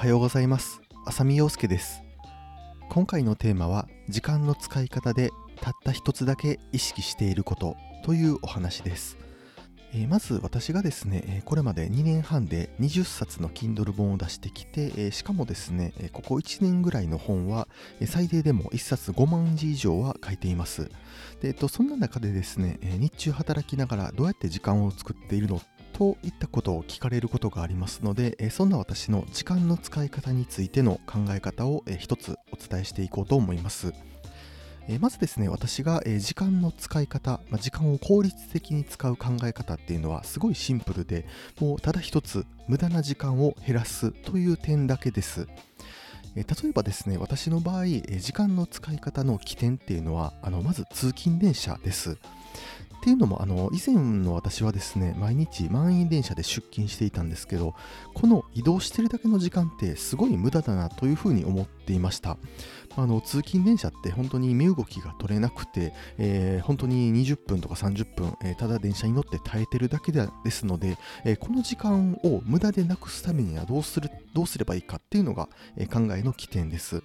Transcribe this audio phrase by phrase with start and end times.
[0.00, 0.80] はようございます。
[1.04, 2.02] 浅見陽介です。
[2.88, 5.30] 今回のテーマは時間の使い方で
[5.60, 9.18] たった一つだけ意識していることというお話です。
[9.92, 17.68] えー、まず私がですね、これまで2年半で20冊の Kindle 本を出してきて、えしかもですね、ここ1年ぐらいの本は
[18.06, 20.90] 最低でも1冊5万字以上は書いています。
[21.42, 25.60] でえっと、そんな中でですね、日中働きながらどうやって時間を作っているの
[26.00, 33.92] といったことを聞かれることがありますので、えそんな私の時間の使い方についての考え方を一つお伝えしていこうと思います。
[34.88, 41.26] えまずですね、私が、え時間の使い方、ま時間を効率的に使う考え方っていうのはすごいシンプルで、
[41.60, 45.48] もうただ一つ無駄な時間を減らすという点だけです。
[46.34, 52.16] え例えばですね、私の場合、え時間の使い方の起点っていうのは、あのまず通勤電車です。
[53.00, 57.74] っていうのもあの以前の私はですね毎日満員電車で出勤していたんですけど
[58.12, 62.36] この移動してるだけの時間ってすごい無駄だなというふうに思っていました
[62.96, 77.02] あの通勤電車って本当に身動きが取れなくて、えー、本当に20分とか30分、えー、ただ電車に乗って耐えてるだけですので、えー、この時間を無駄でなくすためにはどうするどうすればいいかっていうのが、え考えの起点です。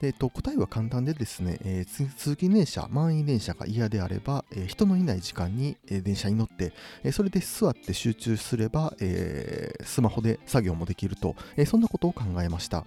[0.00, 6.72] で、えっと、答えは簡単でですね、えー、通勤電車、満員電車が嫌であれば、えー、人のいない時間に、えー、電車に乗って、
[7.02, 12.84] えそれで座って集中すれば、えスマホで作業もできると、えそんなことを考えました。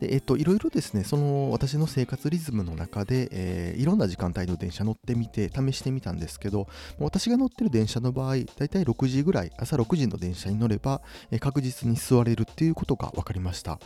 [0.00, 13.78] で、えっと、いろいろですね、その私の生活リズムの中で、えー、いろんな時間帯の電車乗ってみて、試してみたんですけど、私が乗ってる電車の場合、だいたい6時ぐらい、朝6時の電車に乗れば、えー、確実に座れるっていうことが分かりました。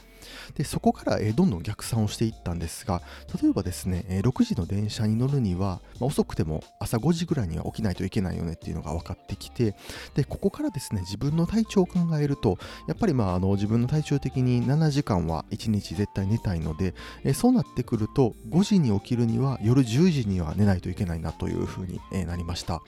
[0.54, 3.02] で、そこから、えー、どんどん逆算をしていったんですが、
[3.40, 9.74] 例えばですね、え、6時の電車に乗るには、まあ、遅くても朝5時ぐらいには起きないといけないよねっていうのが分かってきて、
[10.14, 22.80] で、ここからですね、自分の体調を考えると、やっぱりまあ、あの自分の体調的に7時間は1日絶対寝たいので、えそうなってくると5時に起きるには夜10時には寝ないといけないなというふうに、えなりました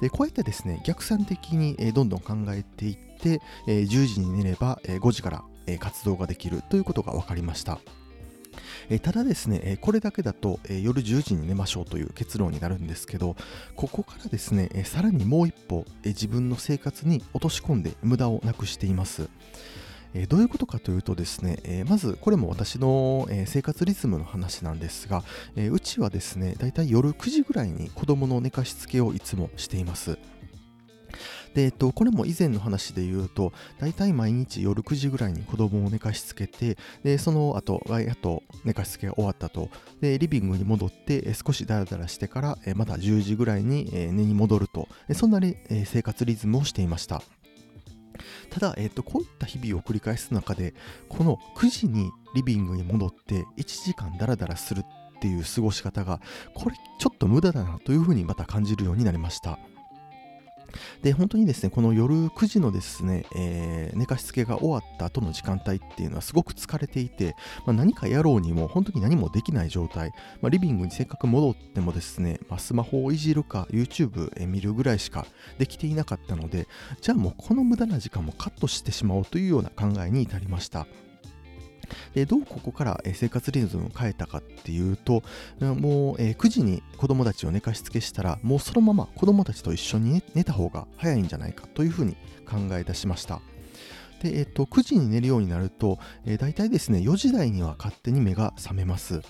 [0.00, 7.80] でこうやってですね逆算的に、えどんどん考えていって、え10時に寝れば、え5時から、え活動ができるということが分かりました
[8.88, 13.36] えただですね、これだけだと、夜10時に寝ましょうという結論になるんですけど、
[13.74, 19.28] ここからですね、さらにもう一歩、自分の生活に落とし込んで無駄をなくしています。
[20.22, 25.22] え、どういうことかというとですね、え、まずこれも私の、え、生活リズムの話なんですが、
[25.56, 30.18] えうちはですね、だいたい夜9時ぐらいに子供の寝かしつけをいつもしています。
[31.54, 45.40] で、えっと、これも以前の話で言うと、大体毎日夜9時ぐらいに子供を寝かしつけて、で、その後、やっと寝かしつけが終わったと、で、リビングに戻って、少しダラダラしてから、また10時ぐらいに寝に戻ると、そんな
[45.84, 47.22] 生活リズムをしていました。
[48.50, 50.74] ただ、えっと、こういった日々を繰り返す中で、
[51.08, 56.20] この9時にリビングに戻って1時間ダラダラするっていう過ごし方が、
[56.54, 59.58] これちょっと無駄だなというふうにまた感じるようになりました。
[61.02, 67.34] で、本当にですね、この夜9時のですね、えー、寝かしつけが終わった後の時間帯っていうのはすごく疲れていて、
[67.66, 75.26] まあ、何かやろうにも本当に何もできない状態、まあ、リビングにせっかく戻ってもですね、まあ、スマホをいじるか YouTube 見るぐらいしか
[75.58, 76.66] できていなかったので、
[77.00, 80.86] じゃあもうこの無駄な時間もカットしてしまおうというような考えに至りました。
[82.14, 85.22] でどうここから生活リズムを変えたかっていうと、
[85.60, 92.16] もう9時に子供たちを寝かしつけしたら、もうそのまま子供たちと一緒に寝た方が早いんじゃないかというふうに
[92.48, 93.40] 考え出しました。
[94.22, 99.20] で、えっと、9時に寝るようになると、えー、大体ですね、4時台には勝手に目が覚めます。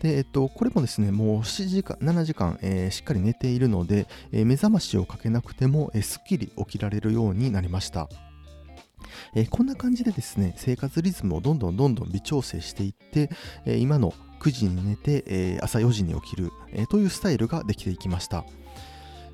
[0.00, 8.08] で、えっと、これもですね、もう7時間、7時間、えー、しっかり寝ているので、えー、目覚ましをかけなくても、えー、すっきり起きられるようになりました。
[9.34, 13.30] えー、こんな感じでですね、生活リズムをどんどんどんどん微調整していって、
[13.64, 18.44] えー、今の9時に寝て、えー、朝4時に起きる、えというスタイルができていきました。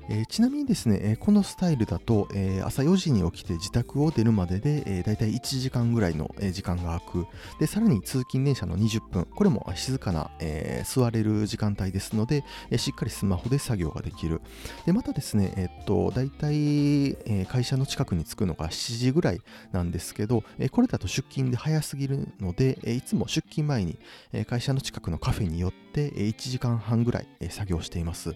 [0.09, 7.27] えー、ちなみにですね、えー、このスタイルだと、えー、朝4時に起きて自宅を出るまでで、えー、だいたい1時間ぐらいの、え、時間が空く。
[7.59, 9.25] で、さらに通勤電車の20分。
[9.25, 14.41] これも静かな、え、座れる時間帯ですので、え、しっかりスマホで作業ができる。
[14.85, 16.55] で、またですね、え、っと、だいたい、
[17.25, 19.41] え、会社の近くに着くのが7時ぐらい
[19.71, 23.97] なんですけど、え、これだと出勤で早すぎるので、え、いつも出勤前に、
[24.33, 28.35] え、会社の近くのカフェに寄って、え、1時間半ぐらい、え、作業しています。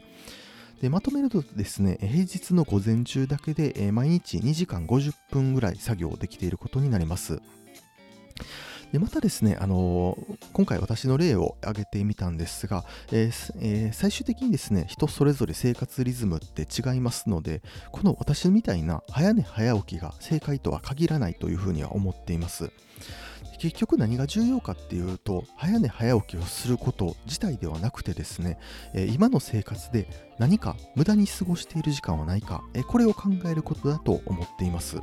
[0.81, 7.41] でまとめるとですね、平日の午前中だけで、え、毎日2時間50分ぐらい作業できていることになります。
[8.91, 22.71] でまたですね、あのー、今回私の例を挙げてみたんですが、えーえー、最終的にですね、人それぞれ生活リズムって違いますので、この私みたいな早寝早起きが正解とは限らないというふうには思っています。
[23.57, 28.57] 結局何が重要かっていうと早寝早起きをすること自体ではなくてですね、
[28.94, 30.07] え今の生活で
[30.38, 35.01] 何か無駄に過ごしている時間はないか、えこれを考えることだと思っています。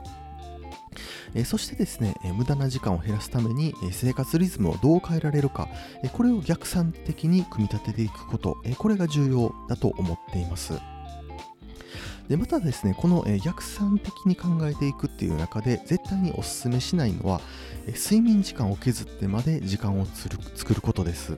[1.34, 5.68] えそしてですね、え無駄な時間を減らすために、え生活リズムをどう変えられるか、
[6.04, 10.74] えこれを逆算的に組み立てていくこと、えこれが重要だと思っています。
[12.28, 17.40] でまたですねこの、え逆算的に考えていくっていう中で絶対にお勧めしないのは、
[17.92, 21.36] 睡眠時間を削ってまで時間を作ることです。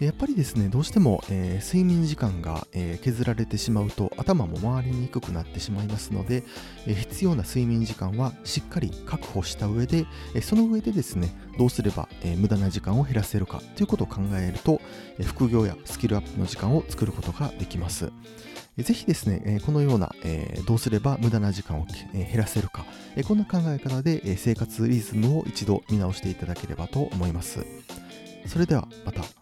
[0.00, 6.44] やっぱりですね、どうしても、えー、睡眠時間が、えー、削られてしまうと頭も回りにくくなってしまいますので、
[6.86, 14.80] えー、必要な睡眠時間はしっかり確保した上で、えその上でですね、どうすれば、え無駄な時間を減らせるかということを考えると、
[15.18, 18.12] え副業やスキルアップの時間を作ることができます。
[18.76, 20.14] ぜひですね、このような、
[20.64, 22.86] どうすれば無駄な時間を減らせるか、
[23.26, 27.66] こんな考え方で生活リズムを一度見直していただければと思います。
[28.46, 29.37] それではまた。